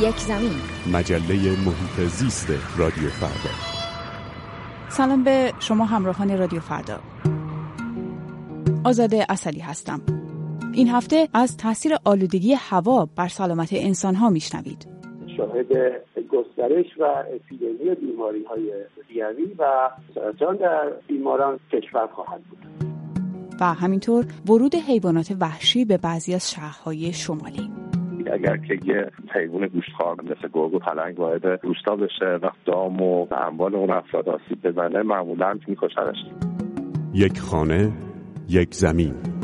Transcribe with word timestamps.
یک 0.00 0.16
زمین. 0.16 0.50
مجله 0.92 1.34
محیط 1.66 2.08
زیست 2.08 2.78
رادیو 2.78 3.08
فردا. 3.08 3.54
سلام 4.88 5.24
به 5.24 5.52
شما 5.58 5.84
همراهان 5.84 6.38
رادیو 6.38 6.60
فردا. 6.60 6.98
آزاده 8.84 9.26
اصلی 9.28 9.60
هستم. 9.60 10.00
این 10.72 10.88
هفته 10.88 11.28
از 11.34 11.56
تاثیر 11.56 11.96
آلودگی 12.04 12.54
هوا 12.54 13.08
بر 13.16 13.28
سلامت 13.28 13.68
انسان 13.72 14.14
ها 14.14 14.30
میشنوید. 14.30 14.86
شاهد 15.36 15.66
گسترش 16.30 16.86
و 16.98 17.04
اپیدمی 17.34 17.94
بیماری 17.94 18.44
های 18.44 18.72
ریوی 19.08 19.54
و 19.58 19.90
سرطان 20.14 20.56
در 20.56 20.92
بیماران 21.08 21.60
کشور 21.72 22.06
خواهد 22.06 22.42
بود. 22.42 22.58
و 23.60 23.64
همینطور 23.64 24.26
ورود 24.48 24.74
حیوانات 24.74 25.36
وحشی 25.40 25.84
به 25.84 25.96
بعضی 25.96 26.34
از 26.34 26.50
شهرهای 26.50 27.12
شمالی. 27.12 27.85
اگر 28.32 28.56
که 28.56 28.78
یه 28.84 29.10
حیوان 29.34 29.66
گوشتخوار 29.66 30.16
مثل 30.22 30.48
گرگ 30.52 30.74
و 30.74 30.78
پلنگ 30.78 31.20
وارد 31.20 31.46
روستا 31.64 31.96
بشه 31.96 32.38
و 32.42 32.50
دام 32.64 33.02
و 33.02 33.26
اموال 33.34 33.74
اون 33.74 33.90
افراد 33.90 34.28
آسیب 34.28 34.62
بزنه 34.62 35.02
معمولا 35.02 35.58
میکشنش. 35.68 36.16
یک 37.14 37.38
خانه 37.38 37.92
یک 38.48 38.74
زمین. 38.74 39.35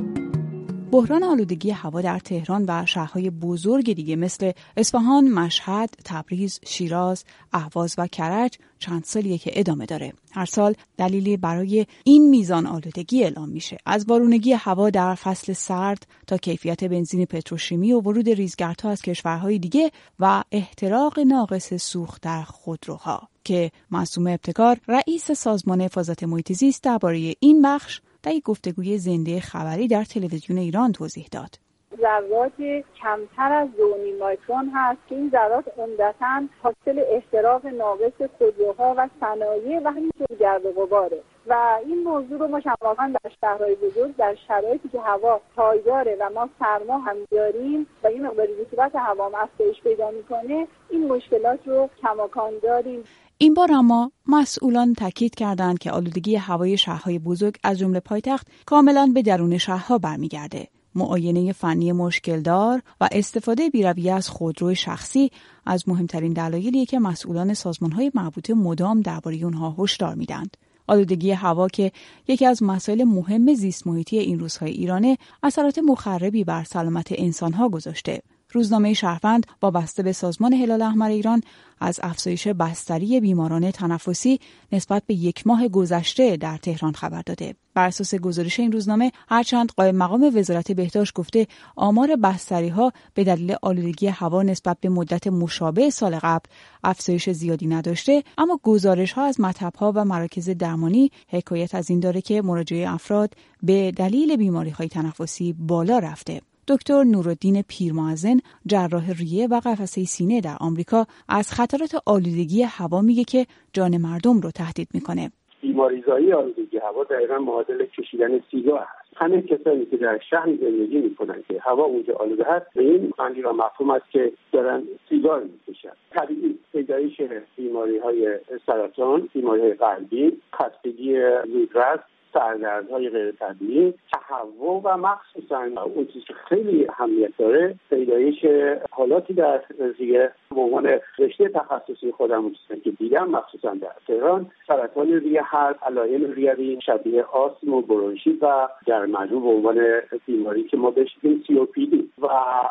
بحران 0.92 1.22
آلودگی 1.22 1.70
هوا 1.70 2.00
در 2.00 2.18
تهران 2.18 2.64
و 2.68 2.86
شهرهای 2.86 3.30
بزرگ 3.30 3.92
دیگه 3.92 4.16
مثل 4.16 4.52
اصفهان، 4.76 5.28
مشهد، 5.28 5.90
تبریز، 6.04 6.60
شیراز، 6.66 7.24
اهواز 7.52 7.94
و 7.98 8.06
کرج 8.06 8.58
چند 8.78 9.04
سالیه 9.04 9.38
که 9.38 9.50
ادامه 9.54 9.86
داره. 9.86 10.12
هر 10.32 10.44
سال 10.44 10.74
دلیلی 10.96 11.36
برای 11.36 11.86
این 12.04 12.30
میزان 12.30 12.66
آلودگی 12.66 13.24
اعلام 13.24 13.48
میشه. 13.48 13.76
از 13.86 14.06
بارونگی 14.06 14.52
هوا 14.52 14.90
در 14.90 15.14
فصل 15.14 15.52
سرد 15.52 16.06
تا 16.26 16.36
کیفیت 16.36 16.84
بنزین 16.84 17.24
پتروشیمی 17.24 17.92
و 17.92 18.00
ورود 18.00 18.28
ریزگردها 18.28 18.90
از 18.90 19.02
کشورهای 19.02 19.58
دیگه 19.58 19.90
و 20.20 20.44
احتراق 20.52 21.18
ناقص 21.20 21.74
سوخت 21.74 22.22
در 22.22 22.42
خودروها 22.42 23.28
که 23.44 23.70
معصوم 23.90 24.26
ابتکار 24.26 24.78
رئیس 24.88 25.32
سازمان 25.32 25.80
حفاظت 25.80 26.24
محیط 26.24 26.52
زیست 26.52 26.82
درباره 26.82 27.34
این 27.40 27.62
بخش 27.62 28.00
در 28.22 28.32
یک 28.32 28.42
گفتگوی 28.42 28.98
زنده 28.98 29.40
خبری 29.40 29.88
در 29.88 30.04
تلویزیون 30.04 30.58
ایران 30.58 30.92
توضیح 30.92 31.28
داد. 31.30 31.58
ذرات 32.00 32.84
کمتر 33.02 33.52
از 33.52 33.68
دو 33.76 33.96
مایکرون 34.20 34.70
هست 34.74 34.98
که 35.08 35.14
این 35.14 35.30
ذرات 35.30 35.64
عمدتا 35.78 36.42
حاصل 36.62 37.02
احتراق 37.08 37.66
ناقص 37.66 38.22
خودروها 38.38 38.94
و 38.98 39.08
صنایع 39.20 39.80
و 39.84 39.88
همینطور 39.88 40.36
گرد 40.40 40.66
و 40.66 40.72
غباره 40.72 41.22
و 41.46 41.78
این 41.86 42.02
موضوع 42.02 42.38
رو 42.38 42.48
ما 42.48 42.60
شفافا 42.60 43.12
در 43.24 43.30
شهرهای 43.40 43.74
بزرگ 43.74 44.16
در 44.16 44.36
شرایطی 44.48 44.88
که 44.88 45.00
هوا 45.00 45.40
پایداره 45.56 46.16
و 46.20 46.30
ما 46.34 46.48
سرما 46.58 46.98
هم 46.98 47.16
داریم 47.30 47.86
و 48.04 48.06
این 48.06 48.26
مقدار 48.26 48.46
رطوبت 48.60 48.96
هوا 48.96 49.26
هم 49.26 49.34
افزایش 49.34 49.80
پیدا 49.82 50.10
می‌کنه 50.10 50.66
این 50.90 51.08
مشکلات 51.08 51.68
رو 51.68 51.90
کماکان 52.02 52.52
داریم 52.62 53.04
این 53.38 53.54
بار 53.54 53.72
اما 53.72 54.12
مسئولان 54.26 54.94
تاکید 54.94 55.34
کردند 55.34 55.78
که 55.78 55.90
آلودگی 55.90 56.36
هوای 56.36 56.76
شهرهای 56.76 57.18
بزرگ 57.18 57.56
از 57.64 57.78
جمله 57.78 58.00
پایتخت 58.00 58.46
کاملا 58.66 59.10
به 59.14 59.22
درون 59.22 59.58
شهرها 59.58 59.98
برمیگرده. 59.98 60.68
معاینه 60.94 61.52
فنی 61.52 61.92
مشکلدار 61.92 62.82
و 63.00 63.08
استفاده 63.12 63.70
بیرویه 63.70 64.12
از 64.12 64.28
خودرو 64.28 64.74
شخصی 64.74 65.30
از 65.66 65.88
مهمترین 65.88 66.32
دلایلیه 66.32 66.86
که 66.86 66.98
مسئولان 66.98 67.54
سازمانهای 67.54 68.12
مربوطه 68.14 68.54
مدام 68.54 69.00
درباره 69.00 69.36
اونها 69.36 69.76
هشدار 69.78 70.14
میدند. 70.14 70.56
آلودگی 70.86 71.30
هوا 71.30 71.68
که 71.68 71.92
یکی 72.28 72.46
از 72.46 72.62
مسائل 72.62 73.04
مهم 73.04 73.54
زیست 73.54 73.86
محیطی 73.86 74.18
این 74.18 74.38
روزهای 74.38 74.70
ایرانه 74.70 75.18
اثرات 75.42 75.78
مخربی 75.78 76.44
بر 76.44 76.64
سلامت 76.64 77.08
انسانها 77.10 77.68
گذاشته. 77.68 78.22
روزنامه 78.52 78.94
شهروند 78.94 79.46
وابسته 79.62 80.02
به 80.02 80.12
سازمان 80.12 80.52
هلال 80.52 80.82
احمر 80.82 81.08
ایران 81.08 81.40
از 81.80 82.00
افزایش 82.02 82.48
بستری 82.48 83.20
بیماران 83.20 83.70
تنفسی 83.70 84.40
نسبت 84.72 85.02
به 85.06 85.14
یک 85.14 85.46
ماه 85.46 85.68
گذشته 85.68 86.36
در 86.36 86.56
تهران 86.56 86.92
خبر 86.92 87.22
داده. 87.22 87.54
بر 87.74 87.86
اساس 87.86 88.14
گزارش 88.14 88.60
این 88.60 88.72
روزنامه 88.72 89.12
هرچند 89.28 89.72
قائم 89.76 89.96
مقام 89.96 90.30
وزارت 90.34 90.72
بهداشت 90.72 91.14
گفته 91.14 91.46
آمار 91.76 92.16
بستری 92.16 92.68
ها 92.68 92.92
به 93.14 93.24
دلیل 93.24 93.56
آلودگی 93.62 94.06
هوا 94.06 94.42
نسبت 94.42 94.76
به 94.80 94.88
مدت 94.88 95.26
مشابه 95.26 95.90
سال 95.90 96.18
قبل 96.18 96.44
افزایش 96.84 97.30
زیادی 97.30 97.66
نداشته 97.66 98.22
اما 98.38 98.60
گزارش 98.62 99.12
ها 99.12 99.24
از 99.24 99.40
مطب 99.40 99.76
ها 99.76 99.92
و 99.94 100.04
مراکز 100.04 100.50
درمانی 100.50 101.10
حکایت 101.28 101.74
از 101.74 101.90
این 101.90 102.00
داره 102.00 102.20
که 102.20 102.42
مراجعه 102.42 102.92
افراد 102.92 103.34
به 103.62 103.90
دلیل 103.90 104.36
بیماری 104.36 104.70
های 104.70 104.88
تنفسی 104.88 105.52
بالا 105.52 105.98
رفته. 105.98 106.40
دکتر 106.68 107.04
نورالدین 107.04 107.62
پیرمعزن 107.68 108.36
جراح 108.66 109.10
ریه 109.10 109.46
و 109.46 109.60
قفسه 109.64 110.04
سینه 110.04 110.40
در 110.40 110.56
آمریکا 110.60 111.06
از 111.28 111.52
خطرات 111.52 112.02
آلودگی 112.06 112.62
هوا 112.62 113.00
میگه 113.00 113.24
که 113.24 113.46
جان 113.72 113.96
مردم 113.96 114.40
رو 114.40 114.50
تهدید 114.50 114.88
می‌کنه. 114.94 115.30
بیماریزایی 115.60 116.32
آلودگی 116.32 116.78
هوا 116.78 117.04
دقیقا 117.04 117.38
معادل 117.38 117.86
کشیدن 117.86 118.40
سیگار 118.50 118.78
هست 118.78 119.12
همه 119.16 119.42
کسانی 119.42 119.86
که 119.86 119.96
در 119.96 120.20
شهر 120.30 120.46
زندگی 120.46 121.00
می‌کنن 121.00 121.42
که 121.48 121.60
هوا 121.60 121.84
اونجا 121.84 122.14
آلوده 122.14 122.44
هست 122.44 122.66
به 122.74 122.82
این 122.82 123.12
معنی 123.18 123.42
و 123.42 123.52
مفهوم 123.52 123.90
است 123.90 124.10
که 124.10 124.32
دارن 124.52 124.82
سیگار 125.08 125.42
می‌کشن 125.42 125.92
طبیعی 126.10 126.58
پیدایش 126.72 127.20
بیماری 127.56 127.98
های 127.98 128.38
سرطان 128.66 129.28
بیماری 129.34 129.60
های 129.60 129.74
قلبی 129.74 130.40
خستگی 130.54 131.20
زودرس 131.52 132.00
سردردهای 132.32 133.10
غیر 133.10 133.32
طبیعی 133.32 133.94
تهوع 134.12 134.82
و 134.84 134.96
مخصوصا 134.96 135.62
اون 135.84 136.06
چیزی 136.06 136.20
که 136.20 136.34
خیلی 136.48 136.88
اهمیت 136.88 137.36
داره 137.38 137.74
پیدایش 137.90 138.44
حالاتی 138.90 139.34
در 139.34 139.62
ریه 139.98 140.32
به 140.52 140.60
عنوان 140.60 140.88
رشته 141.18 141.48
تخصصی 141.48 142.12
خودم 142.12 142.52
که 142.84 142.90
دیدم 142.90 143.28
مخصوصا 143.28 143.74
در 143.74 143.92
تهران 144.06 144.50
سرطان 144.66 145.20
ریه 145.20 145.42
هست 145.44 145.82
علائم 145.82 146.32
ریوی 146.32 146.78
شبیه 146.86 147.22
آسم 147.22 147.72
و 147.72 147.80
برونشیت 147.80 148.42
و 148.42 148.68
در 148.86 149.06
مجموع 149.06 149.42
به 149.42 149.48
عنوان 149.48 150.00
بیماری 150.26 150.64
که 150.64 150.76
ما 150.76 150.90
بهش 150.90 151.16
سی 151.46 151.58
او 151.58 151.64
پی 151.64 151.86
دی 151.86 152.10
و 152.22 152.28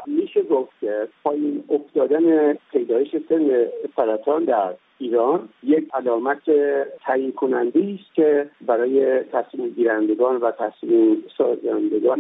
میشه 0.08 0.42
گفت 0.44 0.72
که 0.82 1.08
پایین 1.24 1.64
افتادن 1.70 2.54
پیدایش 2.54 3.16
سن 3.30 3.66
سرطان 3.96 4.44
در 4.44 4.74
ایران 5.02 5.50
یک 5.64 5.88
علامت 5.94 6.42
تعیین 7.06 7.32
کننده 7.32 7.98
است 8.00 8.16
که 8.16 8.50
برای 8.62 9.20
تصمیم 9.24 9.70
گیرندگان 9.70 10.36
و 10.36 10.52
تصمیم 10.52 11.24
سازندگان 11.38 12.20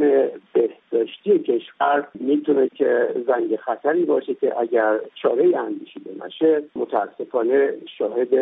بهداشتی 0.53 1.39
کشور 1.39 2.07
می‌تونه 2.13 2.69
که 2.69 3.15
زنگ 3.27 3.55
خطری 3.55 4.05
باشه 4.05 4.33
که 4.33 4.59
اگر 4.59 4.99
چاره 5.15 5.50
اندیشیده 5.55 6.25
نشه 6.25 6.63
متاسفانه 6.75 7.73
شاهد 7.97 8.33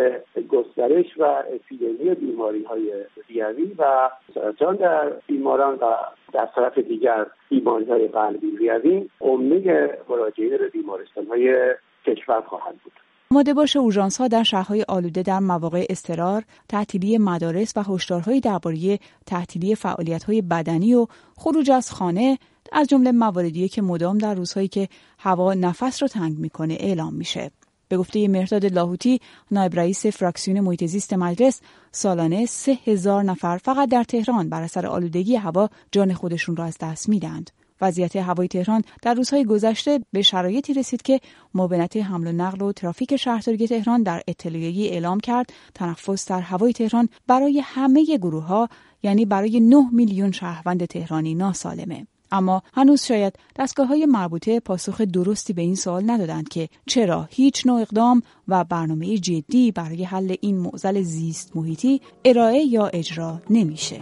گسترش 0.49 1.05
و 1.17 1.23
اپیدمی 1.23 2.15
بیماری 2.15 2.63
های 2.63 2.93
ریوی 3.27 3.73
و 3.77 4.09
سرطان 4.33 4.75
در 4.75 5.13
بیماران 5.27 5.75
و 5.75 5.95
در 6.33 6.49
طرف 6.55 6.77
دیگر 6.77 7.25
بیماری 7.49 7.85
های 7.85 8.07
قلبی 8.07 8.57
ریوی 8.57 9.09
امید 9.21 9.69
مراجعین 10.09 10.57
به 10.57 10.69
بیمارستان 10.69 11.27
های 11.27 11.75
کشور 12.05 12.41
خواهد 12.41 12.75
بود. 12.83 12.93
آماده 13.31 13.53
باش 13.53 13.75
اورژانس 13.75 14.21
ها 14.21 14.27
در 14.27 14.43
شهرهای 14.43 14.85
آلوده 14.87 15.23
در 15.23 15.39
مواقع 15.39 15.85
استرار، 15.89 16.43
تعطیلی 16.69 17.17
مدارس 17.17 17.73
و 17.77 17.83
هشدارهای 17.83 18.39
درباره 18.39 18.99
تعطیلی 19.25 19.75
فعالیت 19.75 20.23
های 20.23 20.41
بدنی 20.41 20.93
و 20.93 21.07
خروج 21.37 21.71
از 21.71 21.91
خانه 21.91 22.37
از 22.71 22.87
جمله 22.87 23.11
مواردی 23.11 23.69
که 23.69 23.81
مدام 23.81 24.17
در 24.17 24.33
روزهایی 24.33 24.67
که 24.67 24.89
هوا 25.19 25.53
نفس 25.53 26.01
رو 26.01 26.07
تنگ 26.07 26.37
می‌کنه 26.37 26.77
اعلام 26.79 27.13
میشه. 27.13 27.51
به 27.87 27.97
گفته 27.97 28.27
مرداد 28.27 28.65
لاهوتی 28.65 29.19
نایب 29.51 29.75
رئیس 29.75 30.05
فراکسیون 30.05 30.59
محیط 30.59 30.85
زیست 30.85 31.13
مجلس 31.13 31.61
سالانه 31.91 32.45
سه 32.45 32.77
هزار 32.85 33.23
نفر 33.23 33.57
فقط 33.57 33.89
در 33.89 34.03
تهران 34.03 34.49
بر 34.49 34.61
اثر 34.61 34.87
آلودگی 34.87 35.35
هوا 35.35 35.69
جان 35.91 36.13
خودشون 36.13 36.55
را 36.55 36.65
از 36.65 36.77
دست 36.81 37.09
میدند. 37.09 37.49
وضعیت 37.81 38.15
هوای 38.15 38.47
تهران 38.47 38.83
در 39.01 39.13
روزهای 39.13 39.45
گذشته 39.45 39.99
به 40.11 40.21
شرایطی 40.21 40.73
رسید 40.73 41.01
که 41.01 41.19
معاونت 41.53 41.97
حمل 41.97 42.27
و 42.27 42.31
نقل 42.31 42.61
و 42.61 42.71
ترافیک 42.71 43.15
شهرداری 43.15 43.67
تهران 43.67 44.03
در 44.03 44.21
اطلاعیه‌ای 44.27 44.89
اعلام 44.89 45.19
کرد 45.19 45.53
تنفس 45.75 46.27
در 46.27 46.41
هوای 46.41 46.73
تهران 46.73 47.09
برای 47.27 47.59
همه 47.59 48.17
گروه 48.17 48.43
ها 48.43 48.69
یعنی 49.03 49.25
برای 49.25 49.59
9 49.59 49.89
میلیون 49.91 50.31
شهروند 50.31 50.85
تهرانی 50.85 51.35
ناسالمه. 51.35 52.07
اما 52.31 52.63
هنوز 52.73 53.03
شاید 53.03 53.33
دستگاه 53.55 53.87
های 53.87 54.05
مربوطه 54.05 54.59
پاسخ 54.59 55.01
درستی 55.01 55.53
به 55.53 55.61
این 55.61 55.75
سوال 55.75 56.11
ندادند 56.11 56.49
که 56.49 56.69
چرا 56.85 57.27
هیچ 57.31 57.67
نوع 57.67 57.81
اقدام 57.81 58.21
و 58.47 58.63
برنامه 58.63 59.17
جدی 59.17 59.71
برای 59.71 60.03
حل 60.03 60.35
این 60.41 60.57
معضل 60.57 61.01
زیست 61.01 61.55
محیطی 61.55 62.01
ارائه 62.25 62.65
یا 62.65 62.87
اجرا 62.87 63.41
نمیشه. 63.49 64.01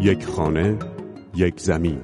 یک 0.00 0.26
خانه، 0.26 0.78
یک 1.34 1.60
زمین 1.60 2.00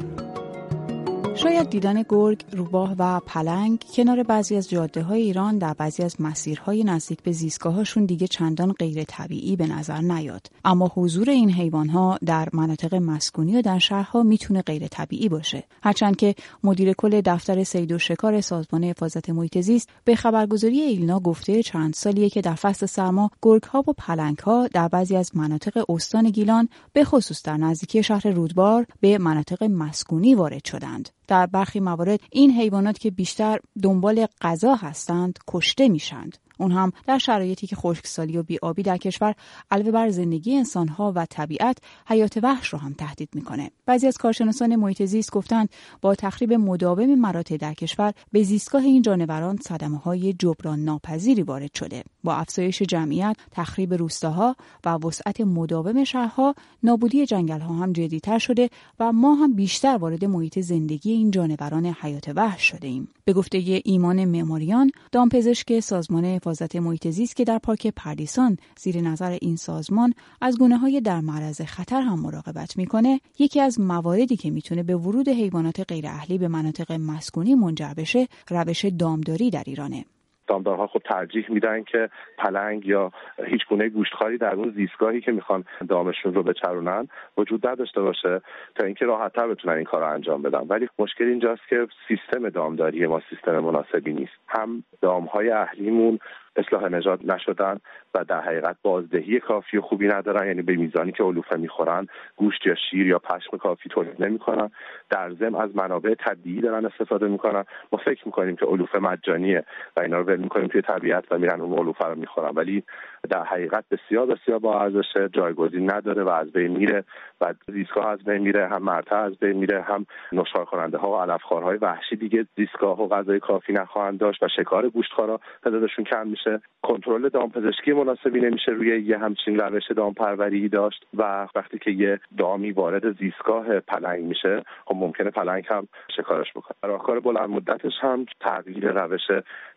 شاید 1.36 1.70
دیدن 1.70 2.02
گرگ، 2.08 2.44
روباه 2.52 2.94
و 2.98 3.20
پلنگ 3.20 3.84
کنار 3.94 4.22
بعضی 4.22 4.56
از 4.56 4.70
جاده 4.70 5.02
های 5.02 5.22
ایران 5.22 5.58
در 5.58 5.74
بعضی 5.74 6.02
از 6.02 6.16
مسیرهای 6.20 6.84
نزدیک 6.84 7.22
به 7.22 7.32
زیستگاهاشون 7.32 8.04
دیگه 8.04 8.26
چندان 8.26 8.72
غیر 8.72 9.04
طبیعی 9.04 9.56
به 9.56 9.66
نظر 9.66 10.00
نیاد. 10.00 10.46
اما 10.64 10.92
حضور 10.94 11.30
این 11.30 11.50
حیوان 11.50 11.88
ها 11.88 12.18
در 12.26 12.48
مناطق 12.52 12.94
مسکونی 12.94 13.56
و 13.56 13.62
در 13.62 13.78
شهرها 13.78 14.22
می‌تونه 14.22 14.62
غیر 14.62 14.88
طبیعی 14.88 15.28
باشه. 15.28 15.64
هرچند 15.82 16.16
که 16.16 16.34
مدیر 16.64 16.92
کل 16.92 17.20
دفتر 17.20 17.64
سید 17.64 17.92
و 17.92 17.98
شکار 17.98 18.40
سازمان 18.40 18.84
حفاظت 18.84 19.30
محیط 19.30 19.58
زیست 19.58 19.88
به 20.04 20.16
خبرگزاری 20.16 20.80
ایلنا 20.80 21.20
گفته 21.20 21.62
چند 21.62 21.94
سالیه 21.94 22.30
که 22.30 22.40
در 22.40 22.54
فصل 22.54 22.86
سرما 22.86 23.30
گرگ 23.42 23.62
ها 23.62 23.84
و 23.88 23.92
پلنگ 23.98 24.38
ها 24.38 24.66
در 24.66 24.88
بعضی 24.88 25.16
از 25.16 25.36
مناطق 25.36 25.84
استان 25.90 26.30
گیلان 26.30 26.68
به 26.92 27.04
خصوص 27.04 27.42
در 27.42 27.56
نزدیکی 27.56 28.02
شهر 28.02 28.28
رودبار 28.28 28.86
به 29.00 29.18
مناطق 29.18 29.64
مسکونی 29.64 30.34
وارد 30.34 30.64
شدند. 30.64 31.10
در 31.34 31.46
برخی 31.46 31.80
موارد 31.80 32.20
این 32.32 32.50
حیوانات 32.50 32.98
که 32.98 33.10
بیشتر 33.10 33.58
دنبال 33.82 34.26
غذا 34.40 34.74
هستند 34.74 35.38
کشته 35.48 35.88
میشند. 35.88 36.38
اون 36.58 36.72
هم 36.72 36.92
در 37.06 37.18
شرایطی 37.18 37.66
که 37.66 37.76
خشکسالی 37.76 38.38
و 38.38 38.42
بیابی 38.42 38.82
در 38.82 38.96
کشور 38.96 39.34
علاوه 39.70 39.90
بر 39.90 40.08
زندگی 40.08 40.56
انسانها 40.56 41.12
و 41.16 41.26
طبیعت 41.30 41.78
حیات 42.06 42.38
وحش 42.42 42.68
رو 42.68 42.78
هم 42.78 42.92
تهدید 42.92 43.28
می‌کنه. 43.34 43.70
بعضی 43.86 44.06
از 44.06 44.16
کارشناسان 44.16 44.76
محیط 44.76 45.02
زیست 45.02 45.32
گفتند 45.32 45.68
با 46.00 46.14
تخریب 46.14 46.52
مداوم 46.52 47.14
مراتع 47.14 47.56
در 47.56 47.74
کشور 47.74 48.12
به 48.32 48.42
زیستگاه 48.42 48.82
این 48.82 49.02
جانوران 49.02 49.56
صدمه 49.56 49.98
های 49.98 50.32
جبران 50.32 50.84
ناپذیری 50.84 51.42
وارد 51.42 51.74
شده. 51.74 52.04
با 52.24 52.34
افزایش 52.34 52.82
جمعیت 52.82 53.36
تخریب 53.50 53.94
روستاها 53.94 54.56
و 54.84 54.88
وسعت 54.88 55.40
مداوم 55.40 56.04
شهرها 56.04 56.54
نابودی 56.82 57.26
جنگلها 57.26 57.74
هم 57.74 57.92
جدیتر 57.92 58.38
شده 58.38 58.70
و 59.00 59.12
ما 59.12 59.34
هم 59.34 59.54
بیشتر 59.54 59.96
وارد 59.96 60.24
محیط 60.24 60.58
زندگی 60.58 61.12
این 61.12 61.30
جانوران 61.30 61.86
حیات 61.86 62.28
وحش 62.36 62.62
شده 62.62 62.88
ایم 62.88 63.08
به 63.24 63.32
گفته 63.32 63.82
ایمان 63.84 64.24
معماریان 64.24 64.90
دامپزشک 65.12 65.80
سازمان 65.80 66.38
حفاظت 66.44 66.76
محیط 66.76 67.08
زیست 67.08 67.36
که 67.36 67.44
در 67.44 67.58
پارک 67.58 67.86
پردیسان 67.86 68.56
زیر 68.78 69.00
نظر 69.00 69.38
این 69.40 69.56
سازمان 69.56 70.14
از 70.40 70.58
گونه 70.58 70.78
های 70.78 71.00
در 71.00 71.20
معرض 71.20 71.60
خطر 71.60 72.00
هم 72.00 72.20
مراقبت 72.20 72.76
می‌کنه 72.76 73.20
یکی 73.38 73.60
از 73.60 73.80
مواردی 73.80 74.36
که 74.36 74.50
می‌تونه 74.50 74.82
به 74.82 74.96
ورود 74.96 75.28
حیوانات 75.28 75.80
غیر 75.80 76.06
اهلی 76.06 76.38
به 76.38 76.48
مناطق 76.48 76.92
مسکونی 76.92 77.54
منجر 77.54 77.94
بشه 77.94 78.28
روش 78.48 78.84
دامداری 78.84 79.50
در 79.50 79.62
ایرانه. 79.66 80.04
دامدارها 80.46 80.86
خب 80.86 81.02
ترجیح 81.04 81.46
میدن 81.48 81.82
که 81.82 82.08
پلنگ 82.38 82.86
یا 82.86 83.12
هیچ 83.46 83.66
گونه 83.68 83.88
گوشتخواری 83.88 84.38
در 84.38 84.54
اون 84.54 84.70
زیستگاهی 84.76 85.20
که 85.20 85.32
می‌خوان 85.32 85.64
دامشون 85.88 86.34
رو 86.34 86.42
بچرونن 86.42 87.08
وجود 87.36 87.66
نداشته 87.66 88.00
باشه 88.00 88.40
تا 88.74 88.86
اینکه 88.86 89.04
راحتتر 89.04 89.46
بتونن 89.46 89.74
این 89.74 89.84
کار 89.84 90.00
رو 90.00 90.12
انجام 90.12 90.42
بدن. 90.42 90.66
ولی 90.68 90.88
مشکل 90.98 91.24
اینجاست 91.24 91.62
که 91.68 91.86
سیستم 92.08 92.48
دامداری 92.48 93.06
ما 93.06 93.22
سیستم 93.30 93.58
مناسبی 93.58 94.12
نیست. 94.12 94.32
هم 94.48 94.84
دامهای 95.00 95.50
اهلیمون 95.50 96.18
اصلاح 96.56 96.88
نژاد 96.88 97.32
نشدن 97.32 97.80
و 98.14 98.24
در 98.24 98.40
حقیقت 98.40 98.76
بازدهی 98.82 99.40
کافی 99.40 99.80
خوبی 99.80 100.06
ندارن. 100.08 100.46
یعنی 100.46 100.62
به 100.62 100.76
میزانی 100.76 101.12
که 101.12 101.22
علوفه 101.24 101.56
می‌خورن 101.56 102.06
گوشت 102.36 102.66
یا 102.66 102.74
شیر 102.90 103.06
یا 103.06 103.18
پشم 103.18 103.56
کافی 103.56 103.88
تولید 103.88 104.24
نمی‌کنن. 104.24 104.70
در 105.10 105.32
ضمن 105.34 105.54
از 105.54 105.76
منابع 105.76 106.14
طبیعی 106.14 106.60
دارن 106.60 106.86
استفاده 106.86 107.28
می‌کنن. 107.28 107.64
ما 107.92 107.98
فکر 108.04 108.22
می‌کنیم 108.26 108.56
که 108.56 108.66
علوفه 108.66 108.98
مجانیه 108.98 109.64
و 109.96 110.00
اینا 110.00 110.18
رو 110.18 110.24
ول 110.24 110.36
می‌کنیم 110.36 110.68
توی 110.68 110.82
طبیعت 110.82 111.24
و 111.30 111.38
میرن 111.38 111.60
اون 111.60 111.78
علوفه 111.78 112.04
رو 112.04 112.14
می‌خورن. 112.14 112.50
ولی 112.54 112.82
در 113.30 113.44
حقیقت 113.44 113.84
بسیار 113.90 114.26
بسیار 114.26 114.58
با 114.58 114.80
ارزش 114.80 115.16
جایگزین 115.32 115.90
نداره 115.90 116.22
و 116.22 116.28
از 116.28 116.52
بین 116.52 116.76
میره 116.76 117.04
و 117.40 117.54
زیستگاه 117.72 118.08
از 118.08 118.24
بین 118.24 118.38
میره 118.38 118.68
هم 118.68 118.82
مرتع 118.82 119.16
از 119.16 119.38
بین 119.38 119.52
میره 119.52 119.82
هم 119.82 120.06
نشخوار 120.32 120.64
کننده 120.64 120.98
ها 120.98 121.10
و 121.10 121.16
علفخوارهای 121.16 121.76
وحشی 121.76 122.16
دیگه 122.16 122.46
زیستگاه 122.56 123.02
و 123.02 123.08
غذای 123.08 123.40
کافی 123.40 123.72
نخواهند 123.72 124.18
داشت 124.18 124.42
و 124.42 124.48
شکار 124.48 124.88
گوشتخوارا 124.88 125.40
تعدادشون 125.62 126.04
کم 126.04 126.26
میشه. 126.26 126.60
کنترل 126.82 127.28
دامپزشکی 127.28 127.92
مناسبی 127.92 128.40
نمیشه 128.40 128.72
روی 128.72 129.02
یه 129.02 129.18
همچین 129.18 129.58
روش 129.58 129.82
دامپروری 129.96 130.68
داشت 130.68 131.06
و 131.14 131.46
وقتی 131.54 131.78
که 131.78 131.90
یه 131.90 132.20
دامی 132.38 132.72
وارد 132.72 133.18
زیستگاه 133.18 133.80
پلنگ 133.80 134.24
میشه 134.24 134.62
خب 134.84 134.94
ممکنه 134.96 135.30
پلنگ 135.30 135.64
هم 135.70 135.88
شکارش 136.16 136.52
بکنه. 136.52 136.76
راهکار 136.84 137.20
بلند 137.20 137.48
مدتش 137.48 137.92
هم 138.00 138.26
تغییر 138.40 138.92
روش 138.92 139.20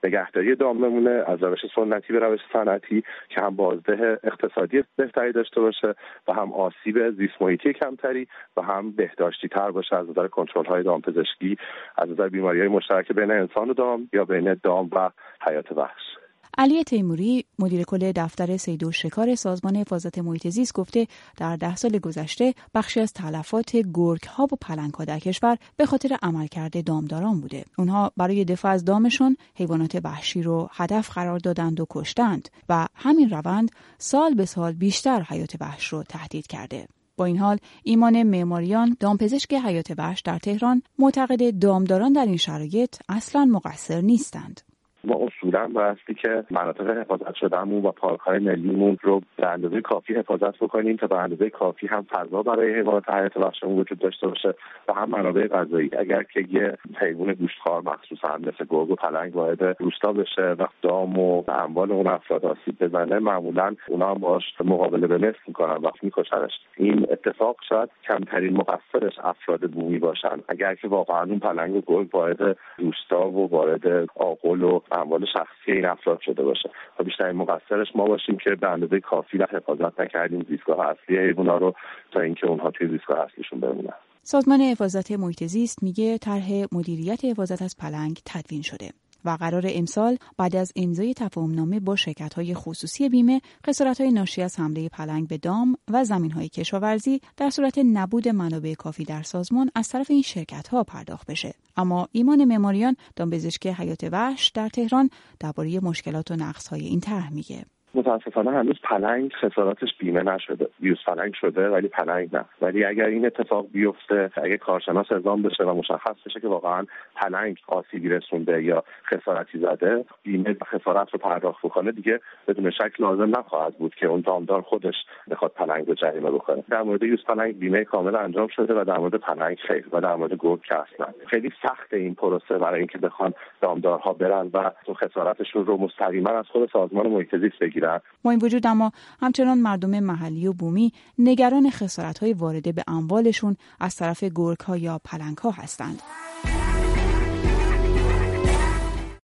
نگهداری 0.03 0.55
دام 0.55 0.81
بمونه 0.81 1.23
از 1.27 1.43
روش 1.43 1.59
سنتی 1.75 2.13
به 2.13 2.19
روش 2.19 2.39
صنعتی 2.53 3.03
که 3.37 3.43
هم 3.43 3.55
بازده 3.55 4.19
اقتصادی 4.23 4.83
بهتری 4.95 5.31
داشته 5.31 5.61
باشه 5.61 5.95
و 6.27 6.33
هم 6.33 6.53
آسیب 6.53 7.09
زیست 7.09 7.41
محیطی 7.41 7.73
کمتری 7.73 8.27
و 8.57 8.61
هم 8.61 8.91
بهداشتی 8.91 9.47
تر 9.47 9.71
باشه 9.71 9.95
از 9.95 10.09
نظر 10.09 10.27
کنترل 10.27 10.65
های 10.65 10.83
دامپزشکی 10.83 11.57
از 11.97 12.09
نظر 12.09 12.29
بیماری 12.29 12.59
های 12.59 12.67
مشترک 12.67 13.11
بین 13.11 13.31
انسان 13.31 13.69
و 13.69 13.73
دام 13.73 14.09
یا 14.13 14.25
بین 14.25 14.53
دام 14.63 14.89
و 14.91 15.09
حیات 15.47 15.71
وحش. 15.71 16.16
علی 16.59 16.83
تیموری 16.83 17.45
مدیر 17.59 17.83
کل 17.83 18.11
دفتر 18.11 18.57
سید 18.57 18.83
و 18.83 18.91
شکار 18.91 19.35
سازمان 19.35 19.75
حفاظت 19.75 20.17
محیط 20.19 20.47
زیست 20.47 20.73
گفته 20.73 21.07
در 21.37 21.55
ده 21.55 21.75
سال 21.75 21.99
گذشته 21.99 22.53
بخشی 22.73 22.99
از 22.99 23.13
تلفات 23.13 23.75
گرگ 23.93 24.23
ها 24.23 24.43
و 24.43 24.55
پلنگ 24.61 24.93
ها 24.93 25.05
در 25.05 25.19
کشور 25.19 25.57
به 25.75 25.85
خاطر 25.85 26.17
عملکرد 26.21 26.83
دامداران 26.83 27.41
بوده. 27.41 27.65
اونها 27.77 28.11
برای 28.17 28.45
دفاع 28.45 28.71
از 28.71 28.85
دامشون 28.85 29.37
حیوانات 29.55 30.01
وحشی 30.03 30.41
رو 30.41 30.69
هدف 30.71 31.09
قرار 31.09 31.39
دادند 31.39 31.79
و 31.79 31.85
کشتند 31.89 32.49
و 32.69 32.87
همین 32.95 33.29
روند 33.29 33.71
سال 33.97 34.33
به 34.33 34.45
سال 34.45 34.73
بیشتر 34.73 35.21
حیات 35.21 35.55
وحش 35.59 35.87
رو 35.87 36.03
تهدید 36.03 36.47
کرده. 36.47 36.87
با 37.17 37.25
این 37.25 37.37
حال 37.37 37.57
ایمان 37.83 38.23
معماریان 38.23 38.97
دامپزشک 38.99 39.53
حیات 39.53 39.91
وحش 39.97 40.21
در 40.21 40.39
تهران 40.39 40.81
معتقد 40.99 41.59
دامداران 41.59 42.13
در 42.13 42.25
این 42.25 42.37
شرایط 42.37 42.95
اصلا 43.09 43.45
مقصر 43.45 44.01
نیستند. 44.01 44.61
ما 45.07 45.15
اصولا 45.15 45.67
بایستی 45.67 46.13
که 46.13 46.43
مناطق 46.51 46.97
حفاظت 46.97 47.35
شدهمون 47.35 47.83
و 47.83 47.91
پارک 47.91 48.19
های 48.19 48.39
ملیمون 48.39 48.97
رو 49.01 49.21
به 49.35 49.47
اندازه 49.47 49.81
کافی 49.81 50.13
حفاظت 50.13 50.57
بکنیم 50.57 50.95
تا 50.95 51.07
به 51.07 51.17
اندازه 51.17 51.49
کافی 51.49 51.87
هم 51.87 52.05
فضا 52.09 52.43
برای 52.43 52.75
حیوانات 52.75 53.09
حیات 53.09 53.37
وحشمون 53.37 53.79
وجود 53.79 53.99
داشته 53.99 54.27
باشه 54.27 54.53
و 54.87 54.93
هم 54.93 55.09
منابع 55.09 55.47
غذایی. 55.47 55.89
اگر 55.99 56.23
که 56.23 56.45
یه 56.49 56.77
حیوان 57.01 57.33
گوشتخوار 57.33 57.81
مخصوصا 57.81 58.37
مثل 58.37 58.65
گرگ 58.69 58.91
و 58.91 58.95
پلنگ 58.95 59.35
وارد 59.35 59.77
روستا 59.79 60.13
بشه 60.13 60.41
و 60.41 60.67
دام 60.81 61.19
و 61.19 61.43
اموال 61.47 61.91
اون 61.91 62.07
افراد 62.07 62.45
آسیب 62.45 62.83
بزنه 62.83 63.19
معمولا 63.19 63.75
اونا 63.87 64.09
هم 64.09 64.17
باش 64.17 64.43
مقابله 64.65 65.07
به 65.07 65.17
مثل 65.17 65.39
می‌کنن 65.47 65.75
و 65.83 65.89
میکشنش. 66.01 66.51
این 66.77 67.07
اتفاق 67.11 67.55
شاید 67.69 67.89
کمترین 68.07 68.53
مقصرش 68.53 69.19
افراد 69.23 69.71
بومی 69.71 69.99
باشن. 69.99 70.39
اگر 70.47 70.75
که 70.75 70.87
واقعا 70.87 71.23
اون 71.23 71.39
پلنگ 71.39 71.75
و 71.75 71.81
گرگ 71.87 72.15
وارد 72.15 72.57
روستا 72.77 73.29
و 73.29 73.49
وارد 73.49 74.07
آقل 74.15 74.63
و 74.63 74.79
اموال 74.97 75.25
شخصی 75.33 75.71
این 75.71 75.85
افراد 75.85 76.19
شده 76.21 76.43
باشه. 76.43 76.69
و 76.99 77.03
بیشترین 77.03 77.35
مقصرش 77.35 77.87
ما 77.95 78.05
باشیم 78.05 78.37
که 78.37 78.55
به 78.55 78.69
اندازه 78.69 78.99
کافی 78.99 79.37
حفاظت 79.37 79.99
نکردیم 79.99 80.45
زیستگاه 80.49 80.87
اصلی 80.87 81.17
حیونا 81.17 81.57
رو 81.57 81.73
تا 82.11 82.19
اینکه 82.19 82.47
اونها 82.47 82.71
توی 82.71 82.87
زیستگاه 82.87 83.19
اصلیشون 83.19 83.59
بمونن 83.59 83.93
سازمان 84.23 84.61
حفاظت 84.61 85.11
محیط 85.11 85.43
زیست 85.43 85.83
میگه 85.83 86.17
طرح 86.17 86.49
مدیریت 86.71 87.25
حفاظت 87.25 87.61
از 87.61 87.77
پلنگ 87.77 88.19
تدوین 88.25 88.61
شده. 88.61 88.89
و 89.27 89.37
قرار 89.39 89.65
امسال 89.69 90.17
بعد 90.37 90.55
از 90.55 90.71
امضای 90.75 91.13
تفاهمنامه 91.13 91.79
با 91.79 91.95
شرکت 91.95 92.33
های 92.33 92.53
خصوصی 92.53 93.09
بیمه 93.09 93.41
خسارت 93.67 94.01
های 94.01 94.11
ناشی 94.11 94.41
از 94.41 94.59
حمله 94.59 94.89
پلنگ 94.89 95.27
به 95.27 95.37
دام 95.37 95.77
و 95.91 96.03
زمین 96.03 96.31
های 96.31 96.49
کشاورزی 96.49 97.21
در 97.37 97.49
صورت 97.49 97.77
نبود 97.77 98.27
منابع 98.27 98.73
کافی 98.73 99.03
در 99.03 99.23
سازمان 99.23 99.69
از 99.75 99.89
طرف 99.89 100.11
این 100.11 100.21
شرکت 100.21 100.67
ها 100.67 100.83
پرداخت 100.83 101.27
بشه. 101.27 101.53
اما 101.77 102.07
ایمان 102.11 102.45
مماریان 102.45 102.95
دامپزشک 103.15 103.67
حیات 103.67 104.03
وحش 104.11 104.49
در 104.49 104.69
تهران 104.69 105.09
درباره 105.39 105.79
مشکلات 105.79 106.31
و 106.31 106.35
نقص 106.35 106.67
های 106.67 106.85
این 106.85 106.99
طرح 106.99 107.33
میگه. 107.33 107.65
متاسفانه 107.97 108.51
هنوز 108.51 108.75
پلنگ 108.83 109.33
خساراتش 109.33 109.89
بیمه 109.99 110.23
نشده. 110.23 110.67
ویروس 110.81 110.99
پلنگ 111.07 111.33
شده 111.33 111.69
ولی 111.69 111.87
پلنگ 111.87 112.35
نه. 112.35 112.45
ولی 112.61 112.85
اگر 112.85 113.05
این 113.05 113.25
اتفاق 113.25 113.65
بیفته 113.71 114.31
اگه 114.43 114.57
کارشناس 114.57 115.11
اعلام 115.11 115.41
بشه 115.41 115.63
و 115.63 115.73
مشخص 115.73 116.15
بشه 116.25 116.39
که 116.39 116.47
واقعا 116.47 116.85
پلنگ 117.15 117.57
آسیبی 117.67 118.09
رسونده 118.09 118.63
یا 118.63 118.83
خسارتی 119.05 119.59
زده 119.59 120.05
بیمه 120.23 120.57
خسارت 120.65 121.09
رو 121.13 121.19
پرداخت 121.19 121.65
بکنه 121.65 121.91
دیگه 121.91 122.19
بدون 122.47 122.71
شک 122.71 123.01
لازم 123.01 123.29
نخواهد 123.39 123.77
بود 123.77 123.95
که 123.95 124.07
اون 124.07 124.21
دامدار 124.21 124.61
خودش 124.61 124.95
بخواد 125.29 125.51
پلنگ 125.51 125.87
رو 125.87 125.93
جریمه 125.93 126.31
بکنه. 126.31 126.63
در 126.69 126.81
مورد 126.81 127.03
یوز 127.03 127.23
پلنگ 127.23 127.59
بیمه 127.59 127.83
کامل 127.83 128.15
انجام 128.15 128.47
شده 128.47 128.81
و 128.81 128.83
در 128.83 128.97
مورد 128.97 129.15
پلنگ 129.15 129.57
خیر 129.67 129.85
و 129.91 130.01
در 130.01 130.15
مورد 130.15 130.33
گرگ 130.39 130.61
که 130.61 130.75
اصلا 130.75 131.07
خیلی 131.27 131.51
سخت 131.61 131.93
این 131.93 132.15
پروسه 132.15 132.57
برای 132.57 132.79
اینکه 132.79 132.97
بخوان 132.97 133.33
دامدارها 133.61 134.13
برن 134.13 134.49
و 134.53 134.71
خسارتشون 134.93 135.65
رو 135.65 135.77
مستقیما 135.77 136.29
از 136.29 136.45
خود 136.47 136.69
سازمان 136.73 137.07
محیط 137.07 137.35
زیست 137.35 137.59
بگیرن. 137.59 137.86
میدن 137.87 137.99
با 138.23 138.31
این 138.31 138.39
وجود 138.43 138.67
اما 138.67 138.91
همچنان 139.19 139.57
مردم 139.57 139.99
محلی 139.99 140.47
و 140.47 140.53
بومی 140.53 140.93
نگران 141.19 141.69
خسارت 141.69 142.19
های 142.19 142.33
وارده 142.33 142.71
به 142.71 142.83
اموالشون 142.87 143.57
از 143.79 143.95
طرف 143.95 144.23
گرگ 144.23 144.57
یا 144.77 145.01
پلنگ 145.03 145.37
ها 145.37 145.51
هستند. 145.51 146.01